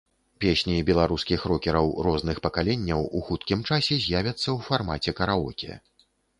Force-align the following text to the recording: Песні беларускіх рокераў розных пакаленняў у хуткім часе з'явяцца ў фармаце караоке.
Песні 0.43 0.77
беларускіх 0.87 1.43
рокераў 1.51 1.91
розных 2.07 2.41
пакаленняў 2.47 3.07
у 3.21 3.23
хуткім 3.29 3.59
часе 3.69 4.01
з'явяцца 4.07 4.45
ў 4.45 4.59
фармаце 4.73 5.11
караоке. 5.23 5.71